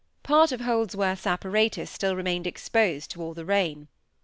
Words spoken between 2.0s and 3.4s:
remained exposed to all